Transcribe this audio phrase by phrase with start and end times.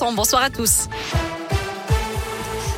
[0.00, 0.88] Bonsoir à tous.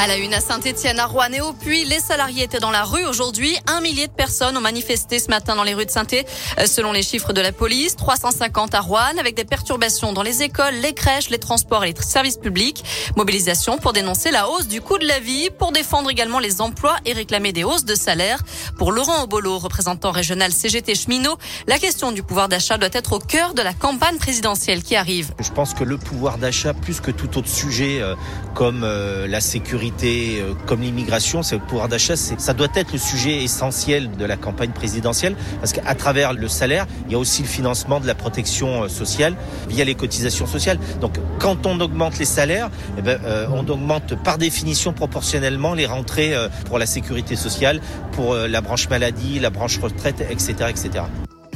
[0.00, 2.84] À la une à Saint-Etienne, à Rouen et au Puy, les salariés étaient dans la
[2.84, 3.58] rue aujourd'hui.
[3.66, 6.92] Un millier de personnes ont manifesté ce matin dans les rues de saint euh, selon
[6.92, 7.96] les chiffres de la police.
[7.96, 12.00] 350 à Rouen, avec des perturbations dans les écoles, les crèches, les transports et les
[12.00, 12.84] services publics.
[13.16, 16.94] Mobilisation pour dénoncer la hausse du coût de la vie, pour défendre également les emplois
[17.04, 18.38] et réclamer des hausses de salaire.
[18.78, 23.18] Pour Laurent Obolo, représentant régional CGT Cheminot, la question du pouvoir d'achat doit être au
[23.18, 25.34] cœur de la campagne présidentielle qui arrive.
[25.40, 28.14] Je pense que le pouvoir d'achat, plus que tout autre sujet, euh,
[28.54, 32.98] comme euh, la sécurité, euh, comme l'immigration, c'est le pouvoir d'achat, ça doit être le
[32.98, 37.42] sujet essentiel de la campagne présidentielle, parce qu'à travers le salaire, il y a aussi
[37.42, 39.34] le financement de la protection euh, sociale
[39.68, 40.78] via les cotisations sociales.
[41.00, 45.86] Donc, quand on augmente les salaires, eh ben, euh, on augmente par définition proportionnellement les
[45.86, 46.34] rentrées
[46.66, 47.80] pour la sécurité sociale,
[48.12, 51.04] pour la branche maladie, la branche retraite, etc., etc.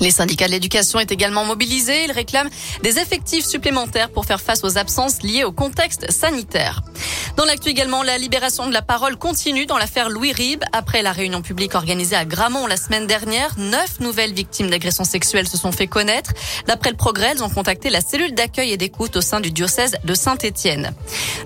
[0.03, 2.05] Les syndicats de l'éducation est également mobilisés.
[2.07, 2.51] Ils réclament
[2.83, 6.83] des effectifs supplémentaires pour faire face aux absences liées au contexte sanitaire.
[7.37, 10.65] Dans l'actu également, la libération de la parole continue dans l'affaire Louis Rib.
[10.73, 15.47] Après la réunion publique organisée à Gramont la semaine dernière, neuf nouvelles victimes d'agressions sexuelles
[15.47, 16.33] se sont fait connaître.
[16.67, 19.95] D'après le progrès, elles ont contacté la cellule d'accueil et d'écoute au sein du diocèse
[20.03, 20.93] de Saint-Étienne.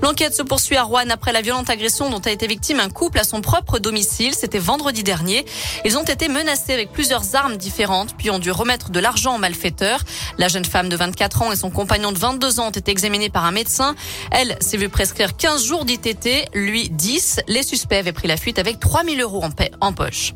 [0.03, 3.19] L'enquête se poursuit à Rouen après la violente agression dont a été victime un couple
[3.19, 4.35] à son propre domicile.
[4.35, 5.45] C'était vendredi dernier.
[5.85, 9.39] Ils ont été menacés avec plusieurs armes différentes, puis ont dû remettre de l'argent aux
[9.39, 10.01] malfaiteurs.
[10.39, 13.31] La jeune femme de 24 ans et son compagnon de 22 ans ont été examinés
[13.31, 13.95] par un médecin.
[14.31, 17.41] Elle s'est vue prescrire 15 jours d'ITT, lui 10.
[17.49, 20.35] Les suspects avaient pris la fuite avec 3000 euros en, en poche.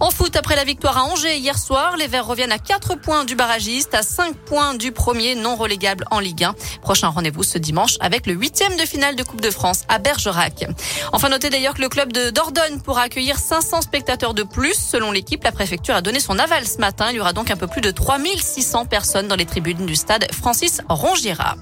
[0.00, 3.24] En foot, après la victoire à Angers hier soir, les Verts reviennent à 4 points
[3.24, 6.54] du barragiste, à 5 points du premier non relégable en Ligue 1.
[6.82, 10.66] Prochain rendez-vous ce dimanche avec le huitième de finale de Coupe de France à Bergerac.
[11.12, 14.74] Enfin, notez d'ailleurs que le club de Dordogne pourra accueillir 500 spectateurs de plus.
[14.74, 17.08] Selon l'équipe, la préfecture a donné son aval ce matin.
[17.10, 20.26] Il y aura donc un peu plus de 3600 personnes dans les tribunes du stade
[20.32, 21.56] Francis Rongira.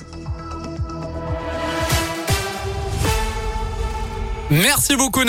[4.50, 5.24] Merci beaucoup,